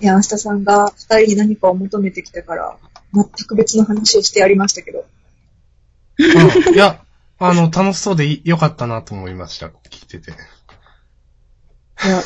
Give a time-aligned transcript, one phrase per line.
[0.00, 2.76] 山下さんが二人に何かを求めてきたから、
[3.12, 5.00] 全く別の話をしてやりましたけど。
[6.18, 7.02] うんいや、
[7.38, 9.68] あの、楽しそうでい良かったなと思いました。
[9.68, 10.30] 聞いてて。
[10.30, 10.34] い
[12.08, 12.22] や、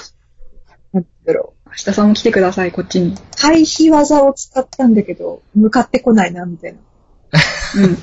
[0.92, 1.68] なんだろう。
[1.68, 3.16] 明日さんも来てください、こっちに。
[3.36, 6.78] 回避技を使ったんだけど、向かってこないな、みたいな。
[7.76, 7.98] うん。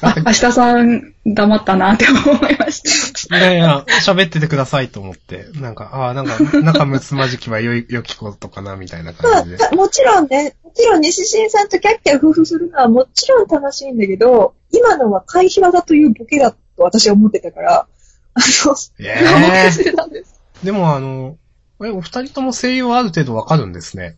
[0.00, 2.83] あ、明日さん、黙ったなって思いました。
[3.30, 5.46] いやいや、喋っててくださいと思って。
[5.54, 9.58] なんか、ああ、なんか、仲睦まじきは良い、 良きことかな、みたいなま感じで。
[9.64, 17.86] あ、もちろんね、もちろん西新さんとキャッキャ夫婦するのはもちろん楽しいんだけど、今のは回避技というボケだと私は思ってたから、
[18.34, 20.40] あの、えお任せなんです。
[20.62, 21.36] でもあの、
[21.82, 24.16] え、お二人とも声優はある程度わかるんですね。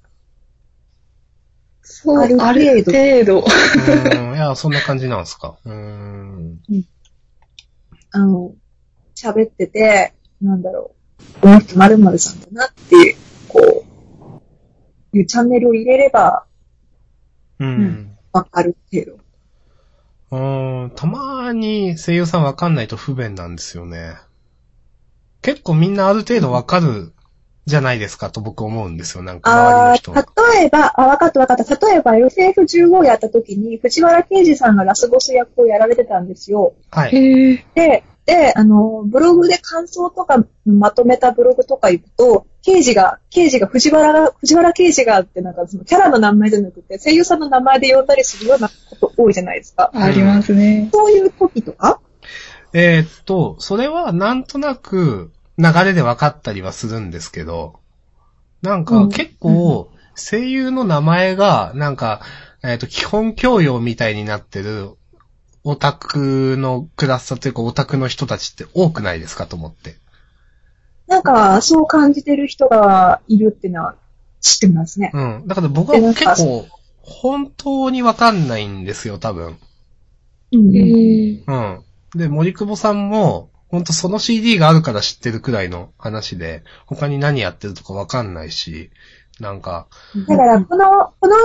[1.82, 3.40] そう、ある程度ある程度。
[3.40, 5.56] うーん、いや、そんな感じなんですか。
[5.64, 6.60] うーん。
[8.10, 8.54] あの、
[9.16, 13.16] 喋ってて、なんだろう、この人〇〇さんだなっていう、
[13.48, 13.84] こ
[15.12, 16.46] う、いうチャンネルを入れれば
[17.58, 18.16] うん。
[18.32, 19.18] わかる程度。
[20.30, 24.16] うーん、たまに声優さんわかんないと不便なんですよね。
[25.42, 27.12] 結構みんなある程度わかる
[27.66, 29.22] じゃないですかと僕思うんですよ。
[29.22, 30.12] なんか周りあの人。
[30.12, 31.86] ー、例えば、あ、わかったわかった。
[31.86, 36.74] 例えば SF15 をやった時に、藤原啓治さんがラスボス役をやられてたんですよ。
[36.90, 37.64] はい。
[37.74, 38.04] で、
[38.56, 49.90] あの、ブログで感想とかまとめたブログとか行くと、刑事が、刑事が藤原が、藤原刑事がってなんかそのキャラの名前じゃなくて、声優さんの名前で呼んだりするようなこと多いじゃないですか。
[49.94, 50.90] ありますね。
[50.92, 52.00] そういう時とか？
[52.72, 57.78] えーっと、それはなんとなく流れで分かったりはするんですけど、
[58.62, 62.22] なんうんか結構声優の名前がなんか、
[62.64, 64.90] えーっと、基本教養みたいになってる
[65.68, 69.96] オタクのクラスターというかオタクの人たちって多くないですかと思って。
[71.08, 73.96] なんか、そう感じてる人がいるっていうのは
[74.40, 75.10] 知ってますね。
[75.12, 75.42] うん。
[75.46, 76.68] だから僕は結構
[77.02, 79.58] 本当に分かんないんですよ、多分。
[80.52, 80.68] うん。
[80.68, 81.84] うん。
[82.14, 88.90] で、森久保さんも、ほんとその CD があるから知ってるくらいの話で、他に何やってるとかわかんないし、
[89.40, 89.88] なんか、
[90.28, 91.36] だから、この、この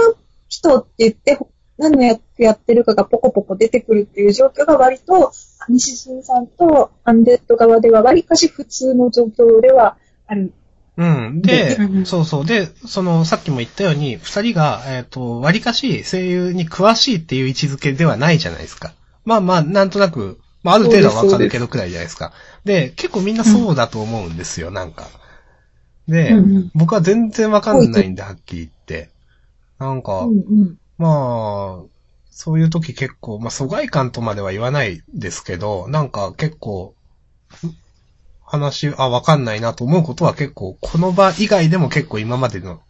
[0.47, 1.39] 人って言って、
[1.81, 5.31] 何の役やってるかがポコポコ出てくるっていう状況が割と、
[5.67, 9.97] 西新さんとアンデッド側では割かし普通の状況では
[10.27, 10.53] ある。
[10.97, 11.41] うん。
[11.41, 12.45] でうんう、んそうそう。
[12.45, 18.93] で、その、さっきも言ったように、二人が、えっ、と、割かし声優に詳しいっていう位置づけではないじゃないですか。
[19.25, 22.33] まあまあ、なんとなく、まあある程度はわかるけどくらいじゃないですか。
[22.65, 25.07] で結構みんなそうだと思うんですよ、なんか。
[26.07, 29.09] で、うんうん僕は全然わかんないんで、はっきり言って。
[29.79, 30.77] なんか、うんうん。
[31.01, 31.85] まあ、
[32.29, 36.93] そういう時結構、まあ、疎外感とまでは言わないですけど、なんか結構、
[37.65, 37.81] ん
[38.43, 42.81] 話、あ、わかんないなと思うことは結構、この場以外でも結構今までの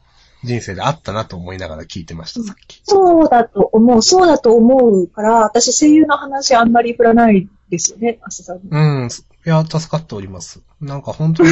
[0.43, 2.81] 人生であったなと思いながら聞いてました、さっき。
[2.83, 8.59] そうだと思う、そうだと思うから、私声優の話あんまり振らないですよね、アスさん。
[8.69, 9.07] うん。
[9.45, 10.61] いや、助かっております。
[10.81, 11.49] なんか本当に、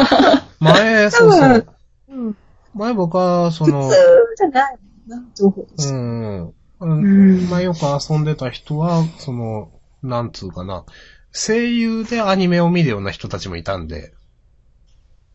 [0.60, 1.66] 前、そう多そう分。、
[2.08, 2.36] うん、
[2.74, 3.96] 前僕は、その普通、
[4.36, 5.94] じゃないな、情報として。
[5.94, 6.46] うん。
[6.48, 7.48] ううんん。
[7.48, 9.70] まあよく遊んでた人は、その、
[10.02, 10.84] なんつうかな、
[11.32, 14.12] 声優でアニメを見るような人たちもいたんで、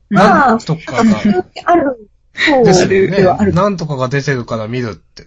[0.10, 1.04] まあなんとかが、
[1.66, 2.10] ある
[2.64, 3.38] です方よ。
[3.38, 3.52] ね。
[3.52, 5.26] なんとかが出てるから見るって。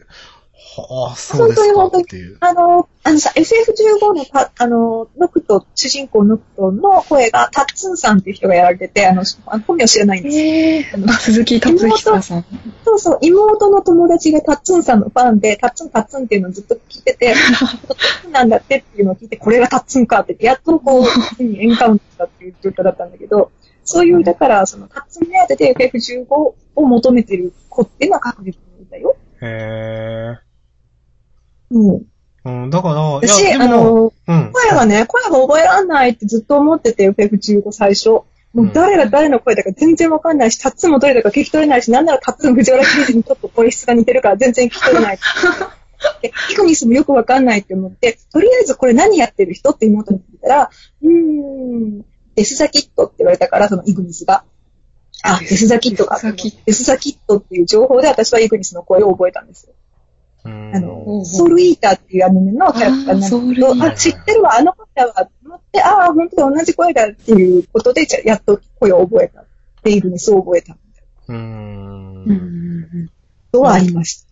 [0.82, 2.36] はあ、そうですか本当にっていう。
[2.40, 9.22] あの、あのさ、FF15 のパ、あの、ノクト、主人公ノクトの声が、タッツンさんっていう人がやられてて、あの、
[9.66, 10.44] 本名知らないんですよ。
[10.44, 10.86] ええ。
[11.08, 12.44] あ鈴木達久さん。
[12.84, 21.04] そうそう、妹の友達がタッツンさんのファンで、タッツンタッツンっていうのをずっと聞いてて、タッツンなんだってっていうのを聞いて、これがタッツンかってやっとこう、
[21.42, 23.50] エンカウントしたっていう状況だったんだけど、
[23.84, 29.16] そういう、だから、そのタッツン目当てで FF15 を求めてる子っていうのは確実にいたよ。
[29.40, 30.38] へ
[31.70, 31.96] うん。
[31.96, 32.00] え。
[32.44, 34.52] うん、だから、私、いや、であも、の、うん。
[34.52, 38.22] 声がね、声が覚えらんないってずっと思ってて、FF15 最初。
[38.54, 45.18] もう誰が誰の声だか全然わかんないし、タッツンもどれだか聞き取れないし、なんならタッツン藤原刑事にちょっと声質が似てるから全然聞き取れない。
[46.22, 50.70] で、イグニスもよくわかんないって思って、とりあえずこれ何やってる人って妹に聞いたら、
[51.02, 52.04] うーん、
[52.36, 54.44] デスザキットって言われたから、そのイグニスが。
[55.22, 56.14] あ、デスザキットか。
[56.14, 59.74] デスザキットデスザキットっていう情報で私はイグニスの声を覚えたんですよ。
[60.44, 69.44] うんあの、ソウルイーターっていうアニメのキャラクターなんけど、あ、知ってるわ、あの声だわ、と思って、ああ、本当だ、同じ声だっていうことで、じゃあやっと声を覚えた。
[69.78, 73.10] っていうふうにそう覚えたみたいなうん
[73.52, 74.28] とはありました。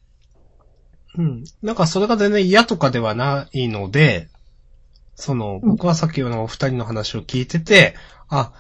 [1.19, 1.45] うん。
[1.63, 4.29] なんかそれが全然嫌とかではないので、
[5.15, 7.95] その、僕はさっきのお二人の話を聞いてて、
[8.29, 8.53] あ、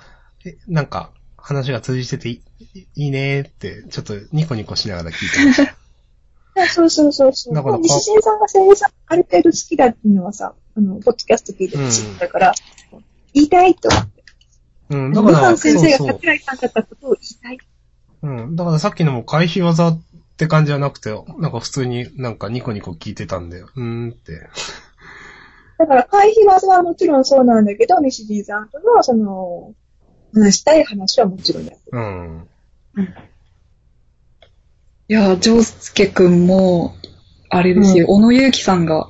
[0.46, 2.40] えなんか話が通じててい
[2.74, 5.76] いいいねーって、ちょっとニコニコしながら聞いてました。
[6.56, 7.54] あそうそうそうそう。
[7.54, 12.54] だから西新さんが声優さんある程度好きだっていうのはさ、あの、ポッドキャスト聞いて知ったから、
[13.34, 14.22] 言いたいと思って。
[14.88, 17.58] うん、だルから、先生が桜井さんだったことを言いたい。
[18.22, 18.56] うん。
[18.56, 20.02] だからさっきのも回避技っ
[20.36, 24.48] て感じじゃなくて、なんか普通になんかニコニコ聞いてたんで、うーんって。
[25.78, 29.74] だから回避技はもちろんそうなんだけど、西新さんとの、その、
[30.32, 31.78] 話したい話はもちろんやる。
[31.92, 32.48] うん。
[35.08, 36.94] いや、ジョウスケくんも、
[37.48, 39.08] あれですよ、小野祐樹さんが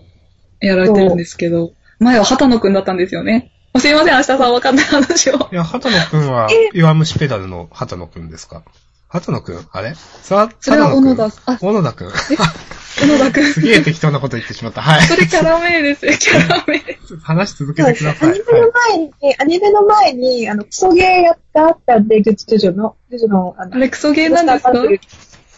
[0.61, 3.51] やられてるんですけど、前は畑野くんだったんですよね。
[3.79, 5.35] すいません、明日さんわかんない話を。
[5.53, 8.63] いや、畑野くんは、弱虫ペダルの畑野くんですか？
[9.09, 9.67] 畑野くん？
[9.73, 9.95] あれ？
[9.95, 12.11] さ、それは小野田、あ、小野田くん？
[12.11, 13.45] 小野田くん。
[13.53, 14.83] すげえ適当なこと言ってしまった。
[14.83, 15.03] はい。
[15.03, 16.83] それキャラ名ですよ、 キャラ名。
[17.23, 18.31] 話し続けてください。
[18.31, 24.71] アニメの前に、アニメの前に、あの、クソゲーやったあったんで、ジョジョジョの、ジョジョの、あの、あれクソゲーなんですか？
[24.73, 25.01] い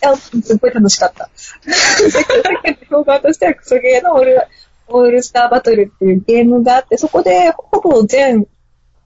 [0.00, 1.30] や、すっごい楽しかった。
[1.34, 4.40] さっきの評判としてはクソゲーのオール、
[4.88, 8.46] オールスターバトルっていうゲームがあって、そこでほぼ全、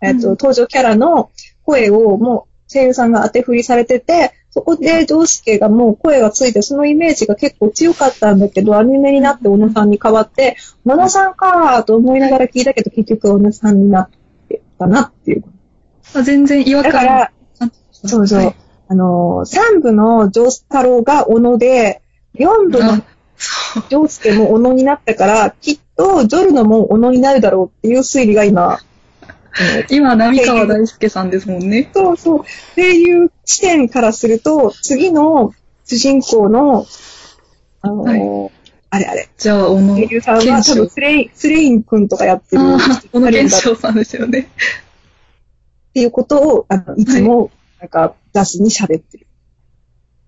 [0.00, 1.30] えっと、うん登場キャラの
[1.64, 14.10] 声をもう声優さんが当て振りされてて、そこでジョウスケがもう声がついて、そのイメージが結構強かったんだけど、アニメになって小野さんに変わって、小野さんかーと思いながら聞いたけど、結局小野さんになっ
[14.48, 15.44] てたなっていう。
[16.14, 16.92] あ全然違和感。
[16.92, 17.32] だから、
[17.92, 18.38] そうそう。
[18.40, 18.56] はい
[18.88, 22.02] あのー、3部のジョース太郎が小野で、
[22.34, 23.02] 4部のあ
[23.36, 23.84] そう。
[23.88, 28.78] ジョースケも小野になったから、きっとジョルノも小野になるだろうっていう推理が今、
[29.60, 31.90] え ー今、浪川大輔さんですもんね。
[31.92, 32.40] そうそう。
[32.40, 35.52] っていう視点からすると、次の
[35.84, 36.86] 主人公の、
[37.82, 38.62] あのー
[38.94, 40.88] あれあれ、じゃあ、小野声優さんは賢多分章。
[40.90, 42.62] スレイン、スレイン君とかやってる
[43.10, 44.48] 小野賢っ章さんですよね。
[45.94, 47.50] ていうことを、あの、いつも、
[47.82, 49.26] なんか、雑に喋ってる。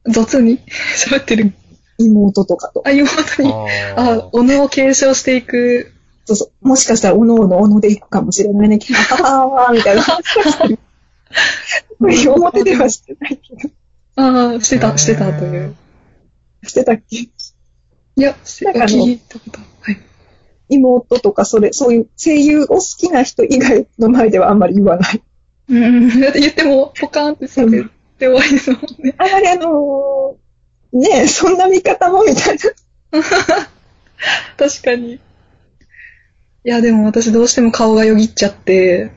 [0.09, 0.59] 雑に？
[0.99, 1.53] 喋ってる。
[1.99, 2.83] 妹とかと。
[2.85, 3.53] あ、妹に？
[3.97, 5.93] あ、小野を継承していく。
[6.25, 6.69] そうそう。
[6.69, 8.81] もしかしたら、おのおのおので行くかもしれないね。
[8.81, 10.03] キャーみたいな
[12.35, 13.71] 表ではしてないけど。
[14.17, 15.77] ああ、してた、してたという。
[16.67, 17.19] してたっけ？
[17.19, 17.31] い
[18.17, 19.61] や、してなんかあの聞いたこと。
[19.61, 20.01] はい。
[20.71, 25.23] 妹とか、それ、そういう声優を好きな人以外の前ではあんまり言わない。
[25.69, 29.15] うん、だって言っても、ポカーンって喋って終わりですもんね。
[29.19, 30.45] あまりあのー
[30.95, 33.21] ねえ、そんな見方もみたいな。
[34.57, 35.15] 確かに。
[35.15, 35.21] い
[36.63, 39.11] や、でも私どうしても顔がよぎっちゃって、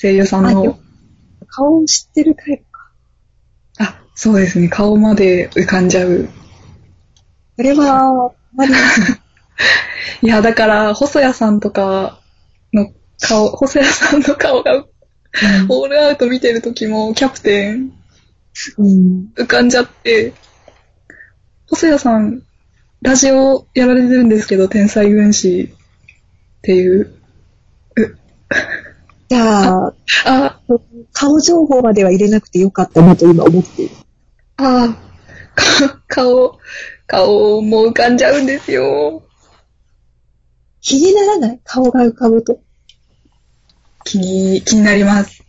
[0.00, 0.78] 声優さんの。
[1.48, 2.90] 顔を知ってるタイプか。
[3.78, 4.68] あ、そうですね。
[4.68, 6.28] 顔まで浮かんじゃう。
[7.56, 8.72] それは、あまり、
[10.22, 12.20] いや、だから、細谷さんとか
[12.72, 12.92] の
[13.22, 14.84] 顔、細谷さんの顔が、
[15.68, 17.92] オールアウト見てる時も、キャプテン
[18.78, 19.32] うん。
[19.36, 20.34] 浮かんじゃって、
[21.68, 22.42] 細谷さん、
[23.00, 27.14] ラジオやられてるんですけど、天才軍師っていう。
[29.28, 29.94] じゃあ、
[30.26, 30.60] あ、
[31.12, 33.94] 顔情報までは入れなくてよかったなと今思っている。
[34.58, 34.96] あ、
[35.54, 36.58] か顔、
[37.06, 39.22] 顔も浮かんじゃうんですよ。
[40.80, 41.60] 気にならない？
[41.64, 42.60] 顔が浮かぶと。
[44.04, 45.42] 気に、気になります。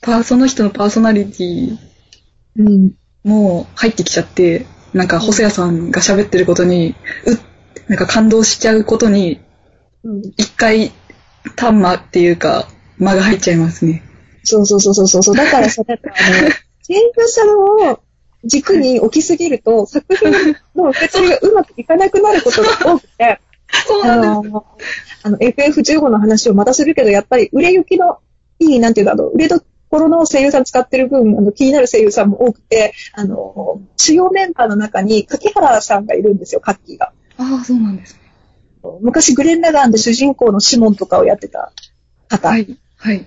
[0.00, 1.78] パーその人のパーソナリティ
[2.56, 2.92] うん。
[3.24, 6.94] も入ってきちゃって、なんか、細谷さんが喋ってることに、
[7.26, 7.38] うっ、
[7.88, 9.40] なんか感動しちゃうことに、
[10.04, 10.22] うん。
[10.36, 10.92] 一回、
[11.56, 14.02] タンマっていうか、間が入っちゃいますね。
[14.44, 15.36] そうそうそうそうそう。
[15.36, 16.50] だからさ、だからあの、
[16.86, 18.00] 声優さんを
[18.44, 20.30] 軸に置きすぎると、作品
[20.74, 23.40] の受け取りがうまくいかなくなることが多くて、
[23.86, 24.52] そうあなんです。
[24.52, 24.66] の、
[25.22, 28.18] あの、FF15 の話をまたするけど、やっぱり売れ行きの
[28.58, 37.12] いい、なんていうか、あの、売れどころの声優さん使ってる分、あの、気になる声優さんも多くて、あの、主要メンバーの中に、柿原さんがいるんですよ、カッキーが。
[37.38, 38.20] ああ、そうなんですね。
[39.00, 41.72] 昔、グレン・ラガンで主人公のシモンとかをやってた
[42.28, 42.78] 方はい。
[42.96, 43.26] はい。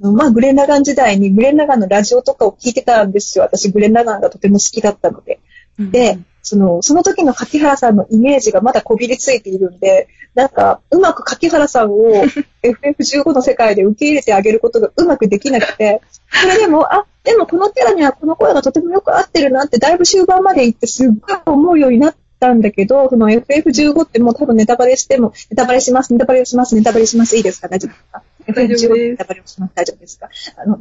[0.00, 3.44] まあ、グレン・ラガン時代にグレン・ラガンのラジオとかを聞いてたんですよ。
[3.44, 5.40] 私、グレン・ラガンがとても好きだったので。
[5.78, 6.18] で、
[6.48, 12.24] その、その時の柿原さんのイメージがまだこびりついているんで、なんか、うまく柿原さんを
[12.64, 16.00] FF15 の世界で受け入れてあげることがうまくできなくて、
[16.30, 30.80] それでも、あ、でもこのキャラにはこの声がとてもよく合ってるなって、だいぶ終盤まで行ってすっごい思うようになったんだけど、その FF15 ってもう多分ネタバレしても、ネタバレします、ネタバレします、ネタバレします、いいですか大丈夫ですか大丈夫です FF15 ネタバレします、大丈夫ですかあの、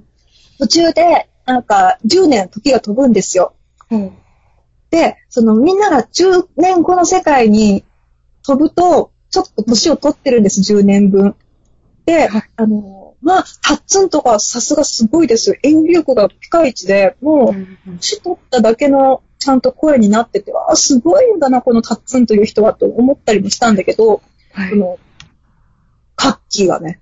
[0.59, 3.53] 途中で、なんか、10年時が飛ぶんですよ。
[3.89, 4.11] ほで、
[5.29, 7.83] そのみんなが10年後の世界に
[8.45, 11.35] 飛ぶと、ちょっと年を取ってるんです、10年分。
[12.05, 15.55] で、はいあの、まあ、タッツンとかさすがすごいですよ。
[15.63, 24.21] 演技力がピカイチで、もう、うん年取っただけのちゃんと声になってて、ああ、すごいんだな、このタッツンという人はと思ったりもしたんだけど、
[24.53, 24.75] はいこ。
[24.77, 24.99] の、
[26.15, 27.01] カッキーがね、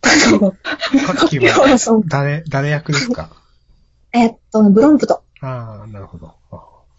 [0.00, 3.30] カッキーは 誰、誰役ですか？
[4.12, 6.32] えっと、ブロンプトああ、なるほど。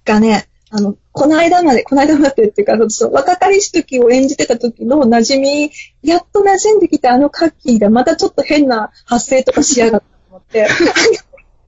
[0.10, 5.72] あがね、あの、この間まで、この間までっていうか、その若かりし時を演じてた時の馴染み、
[6.04, 10.68] やっと馴染んできたあのカッキーがまたちょっと変な発声とかしやがったと思って、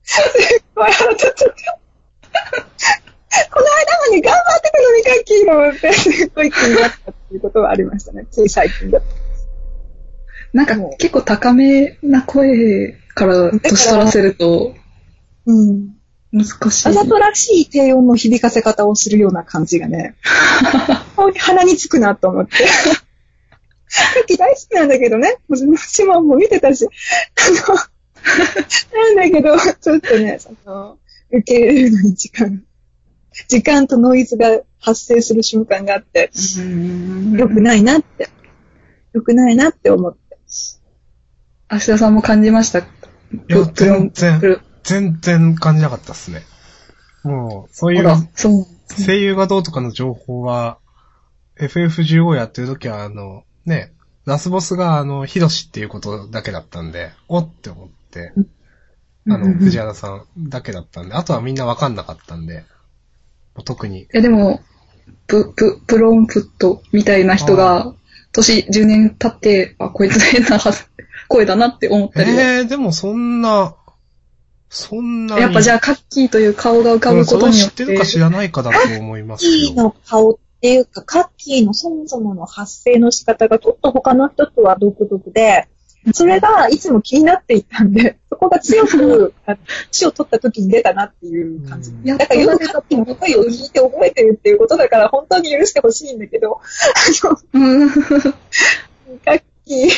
[0.04, 1.78] すっごい腹立っちゃった。
[3.50, 8.26] この間まで頑張ってたのにカッキーもって、すっごい気になったっていうことはありましたね。
[8.30, 9.06] つい最近だと。
[10.54, 14.76] なんか結構高めな声から年取らせると
[15.46, 16.01] うん。
[16.32, 16.90] 難しい。
[16.90, 20.16] あざとらしい低音の響かせ方をするような感じがね、
[21.38, 22.68] 鼻につくなと思って。
[23.88, 26.90] さっき大好きなんだけどね、私ももう見てたし、あ
[27.70, 27.76] の、
[29.04, 30.98] なんだけど、ちょっとね、その、
[31.30, 32.64] 受け入れるのに時間、
[33.50, 37.38] 時間とノイズが発生する瞬間があって、うん。
[37.38, 38.30] 良くないなって、
[39.12, 40.38] 良くないなって思って。
[41.68, 42.86] 芦田さんも感じました？
[43.74, 46.44] 全然、全然感じなかったっすね。
[47.24, 48.04] もう、そういう。
[49.06, 50.78] 声優がどうとかの情報は、
[51.60, 53.94] FF15 やってる時は、あの、ね、
[54.26, 58.34] ラスボスが、あの、ヒロシっていうことだけだったんで、おって思って、
[59.28, 62.64] あの、藤原さんだけだったんで、あとはみんなわかんなかったんで、
[63.66, 64.02] 特に。
[64.02, 64.62] いやでも、
[65.28, 67.94] プ、プ、プロンプットみたいな人が、
[68.32, 70.74] 年10年経って、あ、こいつ変なは
[71.28, 72.42] 声だなって思ったりは。
[72.42, 73.76] えー、でもそんな、
[74.74, 75.42] そんなに。
[75.42, 77.84] やっぱじゃあ、カッキーという顔が浮かぶことによって。
[77.84, 79.84] うんそれを知ってるか知らないかだと思いますカッキーよ。
[79.84, 85.68] の顔っていうか、カッキーのそもそもの発声の仕方がちょっと他の人とは独特で、
[86.14, 89.58] それがいつも気になっていたんで、そこが強く、あ
[89.92, 91.92] 血を取った時に出たなっていう感じ。
[91.92, 97.90] うんだからよくカッキーの声を聞いて覚えてるっていうことだから本当に許してほしいんだけど、あの、うん。
[97.90, 97.98] カ
[99.32, 99.90] ッキー、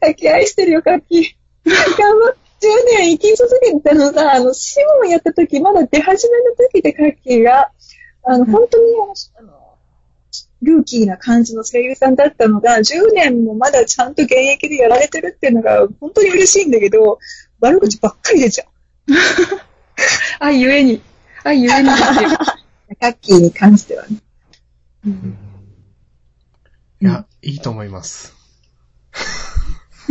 [0.00, 1.24] カッキー愛してるよ、カッキー。
[1.98, 2.41] 頑張って、10
[2.98, 7.70] 年生き続けてたのさ、あの、シモンやった時、まだ出始めの時でカッキーが、
[8.24, 9.62] あの、本当にあの、あの
[10.62, 17.18] ルーキーな感じの声優さんだったのが、10年もまだちゃんと現役でやられてるっていうのが、本当に嬉しいんだけど、
[17.60, 18.68] 悪口ばっかり出ちゃう。
[20.38, 21.02] 愛ゆえに。
[21.42, 21.88] 愛ゆえに。
[23.00, 24.16] カッキーに関してはね。
[25.06, 25.38] うん
[27.02, 28.32] いや、いいと思います。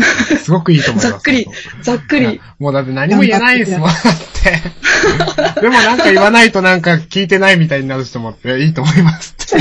[0.02, 1.10] すごくいいと思います。
[1.12, 1.48] ざっくり、
[1.82, 2.42] ざっくり。
[2.60, 3.96] もうだって何も言えないですもん、だっ
[5.56, 5.62] て。
[5.62, 9.60] でもなんか言わないとなんか聞いてないみたいになる人もって、いいと思いますっ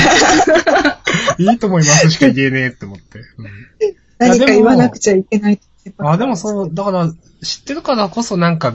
[1.37, 1.41] て。
[1.43, 3.19] いいと思いますしか言えねえって思って。
[3.19, 3.25] うん
[4.21, 7.11] 何か言わなくちゃいけないってあ、でもそう、だから、
[7.43, 8.69] 知ってるからこそなんか、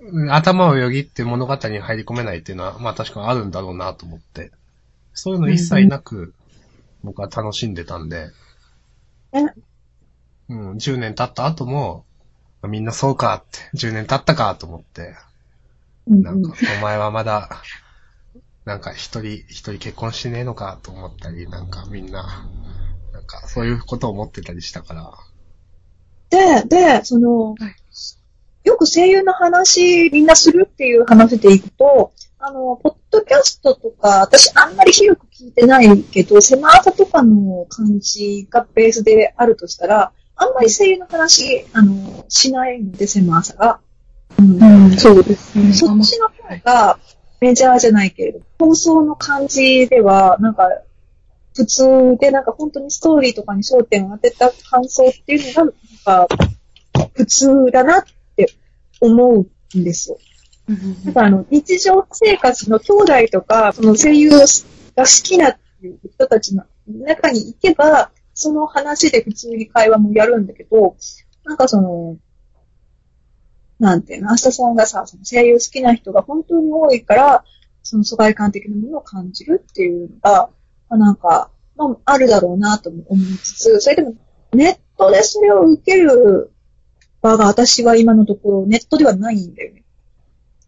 [0.00, 4.50] うん頭をよぎって物語に入り込めないっていうのは、まあ確かにあるんだろうなと思って。
[5.14, 6.34] そういうの一切なく、
[7.04, 8.30] 僕は楽しんでたんで、
[9.32, 9.54] ね
[10.48, 12.04] うん、10年経った後も、
[12.68, 15.14] みんなそうかって、10年経ったかと思って、
[16.06, 17.62] うんなんか、お前はまだ、
[18.64, 22.48] なんか一人、一人結婚してねえのかと思ったり、なんかみんな、
[23.12, 25.12] なんかそういうことを思ってたりしたから。
[26.30, 27.56] で、で、その、はい
[28.64, 43.80] よく声優の話みんなするっていう話でいくと、あの、ポッドキャストとか、私あんまり広く聞いてないけど、狭さとかの感じがベースであるとしたら、あんまり声優の話、あの、しないんで、狭さが。
[44.38, 45.72] うんうん、そうですね。
[45.72, 46.98] そっちの方が
[47.40, 50.68] メジャーじゃないけれど、放送の感じでは、なんか、
[51.54, 55.72] 普通で、なんか本当にストーリーとかに焦点を当てた感想っていうの
[56.04, 58.04] が、なんか、普通だなっ
[58.36, 58.52] て
[59.00, 60.18] 思うんですよ。
[60.68, 68.10] うんだからあの、日常生活の兄弟とか、その声優が好きなっていう人たちの中に行けば、
[68.42, 70.96] その話で普通に会話もやるんだけど、
[71.44, 72.16] なんかその、
[73.78, 77.44] なんていうの、明日さんがさ、その声優好きな人が本当に多いから、
[77.82, 80.50] その疎外感的なものを感じるっていうのが、
[80.88, 84.14] まあ、なんか、まあ、あるだろうなとも思いつつ、それでも
[84.52, 86.52] ネットでそれを受ける
[87.20, 89.84] 場が私は今のところネットではないんだよね。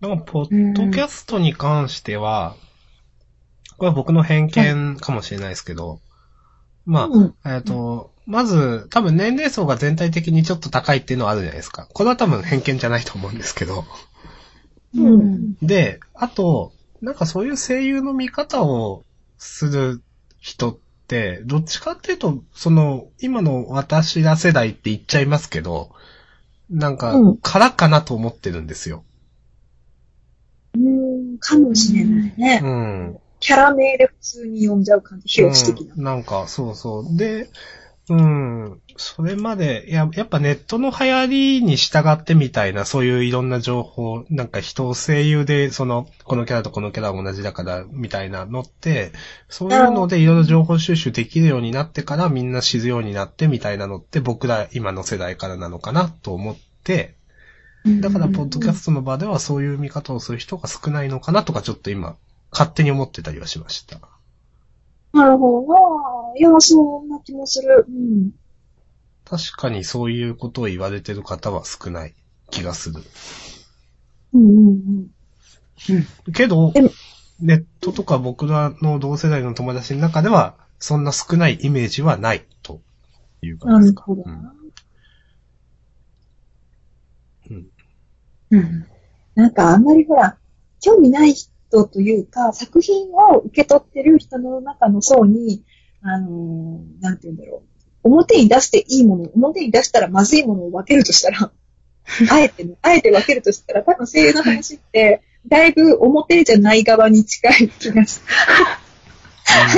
[0.01, 2.57] でも、ポッドキャストに関しては、
[3.77, 6.01] これは僕の偏見かもしれないですけど、
[6.87, 11.89] まあ、うんえっ、と、まず、多分年齢層が全体的にちょっと高いっていうのはあるじゃないですか。
[11.93, 13.85] これは多分偏見じゃないと思うんですけど。
[14.97, 15.57] うん。
[15.63, 16.73] で、あと、
[17.03, 19.05] なんかそういう声優の見方を
[19.37, 20.03] する
[20.41, 25.91] 人って、どっちかっていうと、その、今の私ら世代って言っちゃいますけど、
[26.71, 29.05] なんかうん、かなと思ってるんですよ。
[30.75, 32.61] うーん、かもしれないね。
[32.63, 33.19] うん。
[33.45, 35.95] キャラ名で普通に呼んじゃう感じ、ヒロシ的な。
[35.95, 37.17] うんなんか、そうそう。
[37.17, 37.51] で、
[38.09, 38.81] うん。
[38.97, 41.27] それまで、や、やっぱネットの流行
[41.59, 49.13] りに従ってみたいな、そういういろんな情報、なんか人を声優で、その、このキャラとこのキャラは同じだから、みたいなのって、
[49.51, 57.17] そういうのでいろいろ情報収集できるようになってからみんな知るようになってみたいなのって僕ら今の世代からなのかなと思って、
[58.01, 62.17] だから、ポッドキャストの場ではそういう見方をする人が少ないのかなとか、ちょっと今、
[62.55, 63.99] 勝手に思ってたりはしました。
[65.13, 67.85] なるほどいや、そんな気もする。
[67.89, 68.31] うん。
[69.25, 72.15] 確かにそういうことを言われてる方は少ない
[72.51, 73.03] 気がする。
[74.33, 75.07] うんうん
[76.33, 76.91] けどでも、
[77.41, 82.81] ネットとか僕らの同世代の友達の中では、そんな少ないイメージはないと
[83.43, 83.69] いううん。
[83.69, 84.01] な感じですか。
[84.03, 84.55] るほどな。
[88.51, 88.87] うん。
[89.35, 90.39] なんかあんまりほら、
[90.81, 91.51] 興味ない人
[91.83, 95.65] というか、作品を受け取ってる人の中の層に、
[96.03, 98.09] あのーなんて言うんだろう。
[98.09, 101.51] 表に出していいもの、表に出したらまずいものを分けるとしたら、
[102.31, 108.23] あえてね、あえて分けるとしたら、多分声優の話って、だいぶ表じゃない側に近い気がす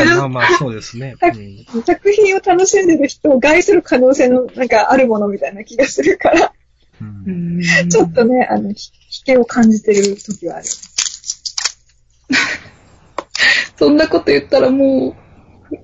[0.01, 1.17] うんまあまあ、そうですね。
[1.21, 1.67] うんる。
[1.85, 6.53] 作品を楽しんでる人を害する可能性のなんかあるものみたいな気がするから、
[7.01, 7.61] うん
[7.91, 10.67] ちょっとね、あの、ひ引けを感じてる時はある。
[13.79, 15.17] そんなこと言ったらも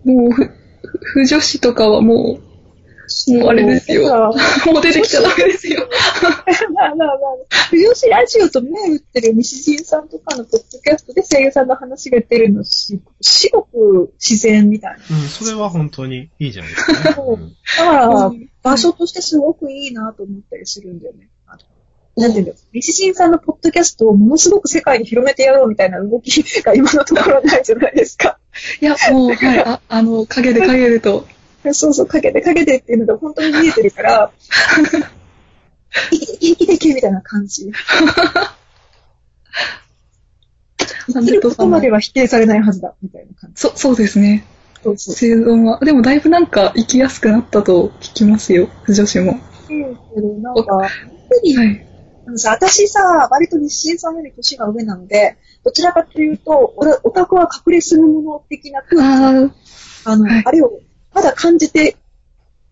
[0.04, 0.50] う、もう、ふ、
[1.14, 2.52] 不女子とかはもう、
[3.28, 4.32] もうあれですよ
[4.66, 5.86] もう出てきちゃダメですよ。
[6.74, 7.16] まあまあまあ、
[7.68, 15.16] 藤吉ラジオと目打ってる西陣さんとかのポッドキャストで声優さんの話が出るのし、すごく自然みたいな。
[15.16, 16.98] うん、それは本当にいいじゃないですかね。
[16.98, 21.28] だからうん、場所としてすごくいいなと思ったりするんだよね。
[22.16, 22.60] なんていうんだろう。
[22.74, 28.38] 西陣さんのポッドキャストをものすごく世界に広めてやろうみたいな動きが今のところないじゃないですか。
[28.80, 31.26] いや、もう、はい、あ、 あの、陰で陰でと。
[31.72, 34.30] そうそう、かけてかけてっていうのが本当に見えてるから、
[36.10, 37.70] いけいけみたいな感じ。
[41.08, 43.60] 生きることまでは否定されないはずだ、みたいな感じ。
[43.60, 44.44] そ、そうですね。
[44.82, 45.14] そうそう。
[45.14, 45.78] 生存は。
[45.80, 48.68] でもだいぶなんか生きやすくなったと聞きますよ。
[48.88, 49.40] 女子も。
[49.70, 51.91] うんなんか、はい。
[52.36, 59.52] さ、私さ、割と西江さんより年が上なので、どちらかというと、おオタクは隠れするもの的な空気、
[60.06, 60.80] ああの、はいあれを
[61.14, 61.96] まだ感じて、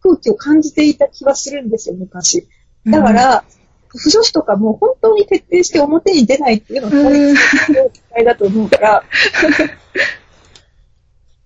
[0.02, 2.48] 空気を感じていた気はするんですよ、昔。
[2.86, 2.90] あ。
[2.90, 3.44] だから、
[3.88, 9.04] 不女子とかも本当に徹底して表に出ないっていうのがうん、大事だと思うから、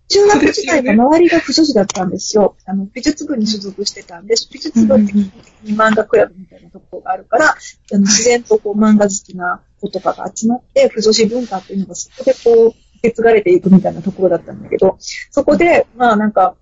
[0.09, 2.57] 中学時代は周りが不女子だったんですよ。
[2.67, 7.55] あの、美術部に所属してたんで、美術部って基本的に漫画クラブみたいなところがあるから、あ
[7.93, 14.99] の自然とこう漫画好きな子とかが集まって、不女子文化っていうのがそこでこう、受け継がれていくみたいなところだったんだけど、
[15.31, 16.55] そこで、まあなんか、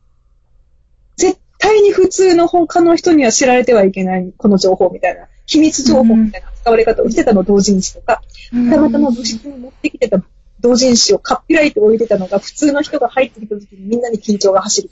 [1.16, 10.18] 絶対に普通の他の人には知られてはいけないこの情報みたいな、秘密情報みたいな使われ方をしてたの同人誌とか、うんたまたま部室に持ってきてた
[10.62, 14.90] 同人誌をかっぴらいて置いてたのが、普通の人が入ってきた時にみんなに緊張が走る。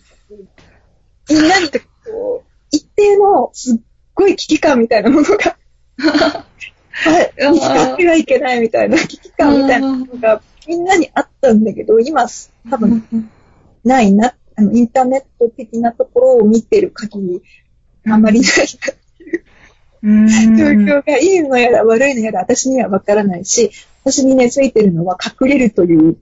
[1.31, 3.79] みんなにこう、一定のすっ
[4.15, 5.57] ごい危機感みたいなものが、
[6.93, 12.27] はい、使ってはいけないみたいな危機感みたいなものがみんなにあったんだけど、今
[12.69, 13.31] 多分
[13.85, 17.43] ないな、あの、インターネット的なところを見てる限り、
[18.07, 18.51] あんまりない
[20.03, 23.71] うんな、状況がいいのやら悪いのやら私にはわからないし、
[24.05, 26.17] 私にね、ついてるのは隠れるという、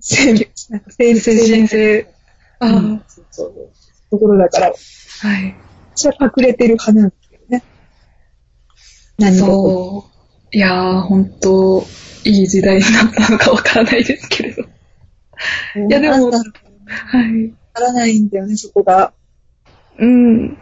[0.00, 2.14] 生命、なんか生精神性。
[2.58, 3.70] ああ、うんそうそう
[4.10, 5.54] ところだから、はい。
[5.94, 7.62] 私は隠れてる派なんですけどね。
[9.18, 10.04] 何そ
[10.52, 10.56] う。
[10.56, 11.86] いやー、本当
[12.24, 14.62] いい時代になったのかわからないですけれど。
[14.62, 14.66] い
[15.88, 17.46] やでもはい。
[17.46, 19.12] わからないんだよね、そこが。
[19.98, 20.58] うん。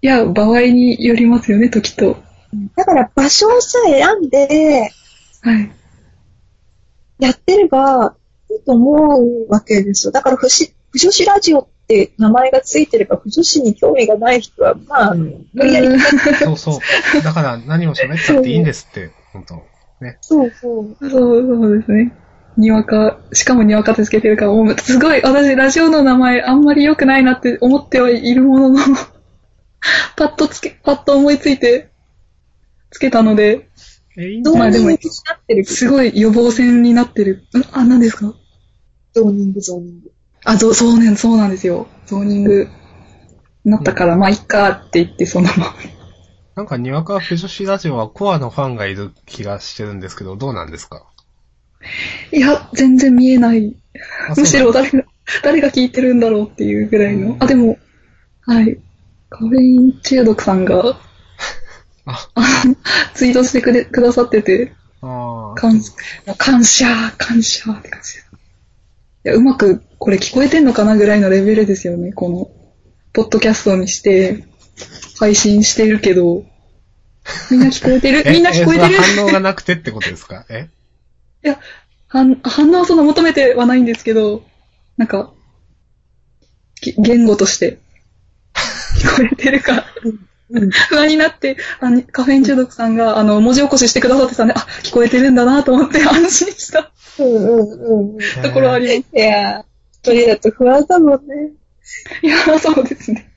[0.00, 2.16] いや、場合によりますよね、時と。
[2.76, 4.90] だから場所をさえ選んで、
[5.42, 5.70] はい。
[7.20, 8.14] やってれば
[8.50, 10.12] いいと思うわけですよ。
[10.12, 16.80] だから不し、不女子ラジオって名前がついてれば、不女子に興味がない人は、まあ、無理やり、うんそうそ
[17.18, 17.22] う。
[17.22, 19.62] だから何を喋ったっていいんですって、本当
[20.20, 20.96] そうそう。
[21.00, 22.12] そう、そうですね。
[22.56, 28.78] にわか、しかもにわかってつけてるから、もうすごい、私、ラジオの名前あんまり良くないなって思ってはいるものの、
[30.16, 31.90] パッとつけ、パッと思いついて、
[32.90, 33.68] つけたので、
[34.18, 34.98] え、いいんゾじゃないまあ
[35.46, 37.46] でもすごい予防線になってる。
[37.56, 38.34] んあ、何ですか？
[39.14, 40.10] ゾーニング、ゾーニング。
[40.44, 41.86] あ、そう、そうね、そうなんですよ。
[42.06, 42.68] ゾーニング
[43.64, 45.74] になったから、まあ、いっかって言って、そのまま。
[46.56, 51.06] なんか、にわか不女子ラジオはコアのファンがいる気がしてるんですけど、どうなんですか？
[52.32, 53.76] いや、全然見えない。
[54.30, 55.04] あむしろ誰が、
[55.42, 57.34] 誰が聞いてるんだろうっていうぐらいの。
[57.34, 57.78] うんあ、でも、
[58.42, 58.78] はい。
[59.30, 61.00] カフェイン中毒さんが、あ、
[63.14, 65.54] ツイートしてくれ、くださってて、あー。
[65.54, 65.80] 感
[66.36, 66.86] 感謝、
[67.18, 68.26] 感謝って感じです。
[69.24, 72.12] いや、うまくこれ聞こえてんのかなぐらいのレベルですよね。
[72.12, 72.50] この、
[73.12, 74.44] ポッドキャストにして、
[75.18, 76.44] 配信してるけど、
[77.50, 78.22] みんな聞こえてる？
[78.26, 78.96] えみんな聞こえてる？
[78.96, 80.46] 反応がなくてってことですか？
[80.48, 80.68] え？
[82.10, 84.42] 反反応はそんな求めてはないんですけど、
[84.96, 85.32] なんか、
[86.80, 87.78] き言語として、
[88.98, 89.84] 聞こえてるか、
[90.50, 90.70] うん。
[90.70, 98.42] 不安になって、あのカフェイン中毒さんが、あの、文字起こししてくださってたんで、あ、聞こえてるんだなと思って安心したうんうんうんうん。
[98.42, 99.16] ところはあります。
[99.16, 101.52] いやー、一人だと不安だもんね。
[102.22, 103.30] いや、そうですね。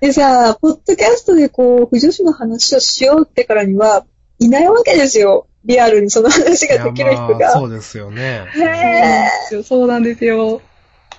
[0.00, 4.04] でさ、ポッドキャストでこう、不女子の話をしようってからには、
[4.38, 5.46] いないわけですよ。
[5.64, 7.52] リアルにその話ができる人いやまあが。
[7.52, 8.46] そうですよね。
[8.56, 9.62] ねえ。
[9.62, 10.62] そうなんですよ。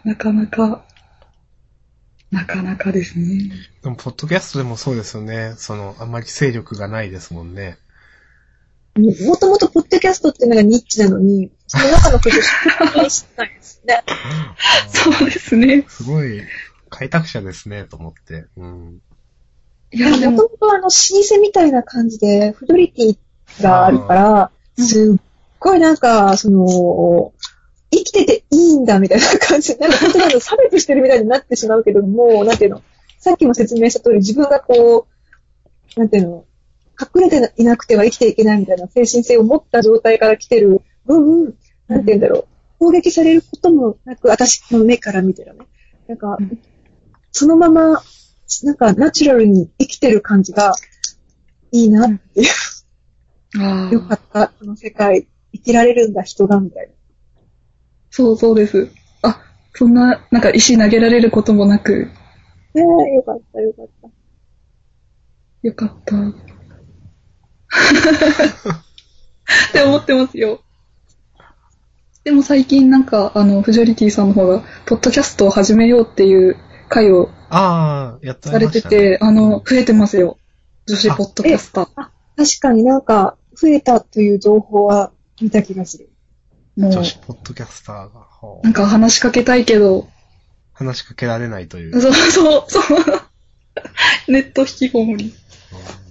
[0.04, 0.84] なかなか、
[2.32, 3.52] なかなかですね。
[3.82, 5.54] でも、ポッドキャストでもそうですよね。
[5.58, 7.78] その、あんまり勢力がないですもんね。
[8.96, 14.04] もともとポッドキャストっていうのがニッチなのに、その中の不女子は知らないですね。
[14.90, 15.86] そうですね。
[15.88, 16.42] すごい、
[16.90, 18.46] 開拓者ですね、と思って。
[18.58, 19.02] うん。
[19.92, 25.22] いや、でももと、もとあの、老舗みたいな感じで、フドリティがあるから、うんすっ
[25.60, 27.39] ごいなんか、その、生
[28.10, 32.82] きてていいんだみたいな感じで、なんか本当に差別してるみたいになってしまうけども、なんていうの、
[33.20, 35.08] さっきも説明した通り自分がこ
[35.96, 36.46] う、なんていうの、
[37.00, 41.56] 隠れていなくては生きていけないみたいな精神性を持った状態から来てる分、
[41.88, 42.46] なんていうんだろう、
[42.80, 45.66] 攻撃されることもなく、私の目から見てるね。
[46.08, 46.60] なんかうん、
[47.32, 48.02] そのまま、
[48.64, 50.74] なんかナチュラルに生きてる感じが
[51.72, 52.48] いいなっていう、
[53.62, 56.94] ああ、よかった、この世界、生きられるんだ、人が、みたいな。
[58.12, 58.92] そうそうです。
[59.22, 59.42] あ、
[59.74, 62.10] そんな、なんか石投げられることもなく、
[62.74, 64.10] ねえ、よかった、よかった。
[65.68, 66.16] よかった。
[69.70, 70.62] って思ってますよ。
[72.24, 76.58] でも最近なんか、あの、フジョリティさんの方が、ポッドキャストを始めようっていう
[76.90, 80.38] 会をああ、やってされてて、あの、増えてますよ。
[80.88, 81.86] 女子ポッドキャスター。
[81.86, 86.09] 確かになんか、増えたという情報は見た気がする。
[86.80, 88.28] もう女、子ポッドキャスターが、
[88.64, 90.08] なんか話しかけたいけど、
[90.74, 92.02] 話しかけられないという。
[92.02, 94.32] そうそう、そう。
[94.32, 95.34] ネット引きこもり。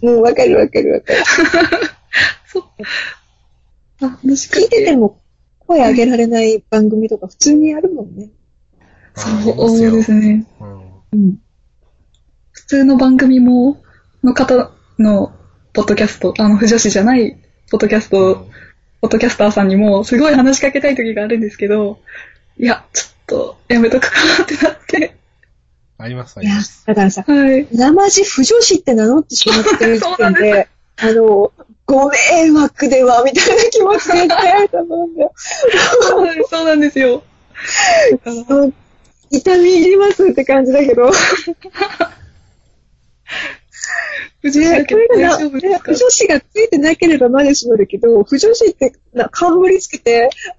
[0.03, 1.19] もうわかるわかるわかる。
[2.47, 2.65] そう。
[4.05, 5.23] あ、話しか聞いててけも
[5.67, 8.29] 声上げられない番組とか普通にあるもんね。
[9.17, 10.21] そうですね。
[10.21, 10.47] ね。
[10.61, 10.79] うん
[11.13, 11.39] うん。
[12.53, 13.83] 普通の番組も、
[14.23, 15.33] の方の
[15.73, 17.39] ポッドキャスト、あの、不女子じゃない
[17.71, 18.47] ポッドキャスト、
[19.01, 22.01] ポッドキャスターさんにも、すごい話しかけたい時があるんですけど、
[22.59, 25.17] いや、ちょっと、やめとくかなってなって。
[25.99, 27.69] あります、あります。、だからさ、はい。
[27.73, 31.53] 生地不女子って名乗ってしまってる時点 そうで、あの、
[31.87, 35.33] ご迷惑では、みたいな気持ちであると思うんだよ。
[35.37, 37.23] そうなんですそうなんですよ。
[39.31, 41.11] 痛み入りますって感じだけど。
[44.43, 45.93] 不女子だけど大丈夫ですか？
[45.93, 50.31] 不女子がついてなければまだしもだけど、不女子ってな冠つけて、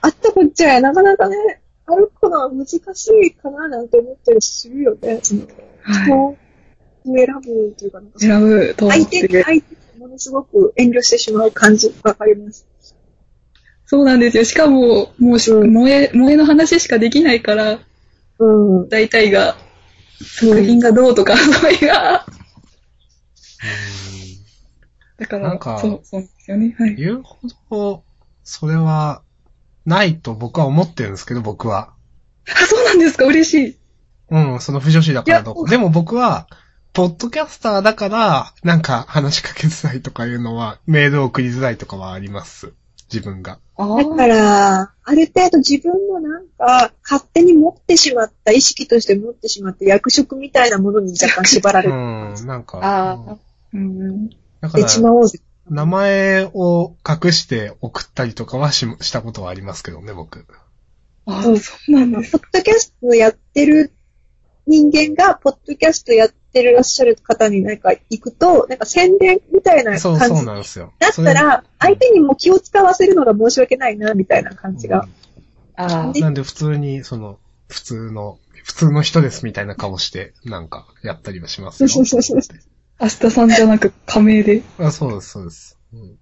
[0.00, 1.36] あったこっちゃなかなかね、
[1.86, 2.78] 歩くのは難し
[3.24, 5.20] いかななんて思ったりするよね。
[5.82, 6.36] は人を
[7.04, 8.20] 選ぶというかなんかい。
[8.20, 9.42] 選ぶと相手て。
[9.42, 12.66] 相手にものすごく遠慮してしまう感じわかります。
[13.86, 14.44] そうなんですよ。
[14.44, 17.78] しかも、もうし、うん萌え、萌えの話しかできないから、
[18.38, 18.46] う
[18.84, 18.88] ん。
[18.88, 19.56] 大体が、
[20.22, 22.26] 作品がどうとか、そういうが、
[25.18, 26.74] だから、なんかそう、そうですよね。
[26.78, 26.96] はい。
[26.96, 27.38] 言うほ
[27.70, 28.04] ど、
[28.42, 29.22] それは、
[29.84, 31.92] ないと僕は思ってるんですけど、僕は。
[32.48, 33.24] あ、そうなんですか？
[33.24, 33.78] 嬉しい。
[34.30, 35.70] うん、その不女子だからどういか。
[35.70, 36.48] でも僕は、
[36.92, 42.72] ポッドキャスターだから、なんか話しかけづらいとかいうのは、メールを送りづらいとかはあります。
[43.12, 43.58] 自分が。
[43.76, 53.38] あだから、ある程度自分のなんか、勝手に持ってしまった、意識として持ってしまった役職みたいなものに若干縛らうれてん、なんか、あ
[53.72, 54.28] うん。
[54.60, 55.40] だから、しまおうぜ。
[55.68, 60.46] 名前を隠して送ったりとかはししたことはありますけどね、僕。
[61.24, 62.32] あうんそうなんです。
[62.32, 63.92] ポッドキャストやってる
[64.66, 70.92] 人間が、ポッドキャストやってらっしゃる方になんか行くと、なんか宣伝みたいなそう、そう感じなんですよ。
[70.98, 75.06] だったら、相手にも気を使わせるのが申し訳ないな、みたいな感じが
[75.76, 77.38] あなんで普通に、その、
[77.68, 81.88] 普通の、普通の人ですみたいな顔して、なんか、やったりはしますよ。
[82.98, 84.62] あ、明日さんじゃなく仮名で。
[84.78, 85.78] あそうです、そうです。
[85.92, 86.18] うん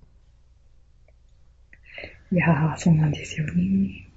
[2.32, 4.08] いやー、そうなんですよね。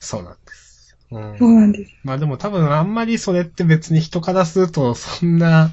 [0.00, 0.65] そうなんです。
[1.10, 1.92] うんそうなんです。
[2.04, 5.72] まあでも多分あんまりそれって別に人からするとそんな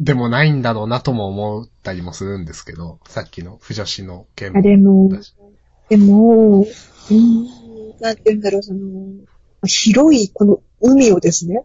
[0.00, 5.10] でもないんだろうなとも思ったりもするんですけど、さっきの不女子の件あでも、
[5.88, 7.46] でも、うーん、
[8.00, 8.78] なんて言うんだろう、その、
[9.66, 11.64] 広いこの海をですね、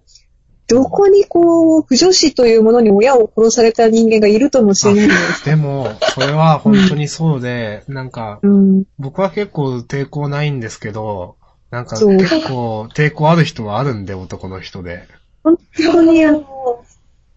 [0.67, 5.46] どこにこう、不女子というものに親を殺された人間がいるともしれないんです。
[5.46, 8.84] でも、それは本当にそうで、なんか、うん。
[8.98, 11.36] 僕は結構抵抗ないんですけど、
[11.74, 15.08] なんか結構抵抗ある人はあるんで、男の人で。
[15.44, 16.86] 本当にあの、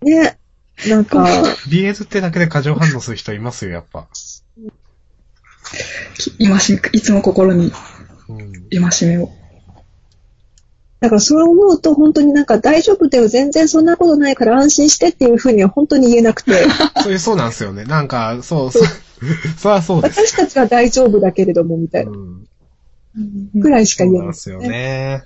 [0.03, 0.39] ね、
[0.87, 1.25] なんか、
[1.71, 4.09] BS ってだけで過剰反応する人いますよ、やっぱ。
[6.39, 7.73] 今しめ、いつも心に
[8.29, 8.67] うん。
[8.69, 9.31] 今しめを。
[11.01, 16.53] だからそれを思うと本当になんか大丈夫だよ、全然そんなことないから安心してっていうふうには本当に言えなくて、
[17.03, 17.85] そういう、そうなんですよね。
[17.85, 18.83] なんか、そう、そう、
[19.57, 20.21] そりゃそうです。
[20.21, 22.47] 私たちは大丈夫だけれども、みたいなうん。
[23.55, 24.27] ぐらいしかそう言えない。
[24.27, 25.25] なんですよね。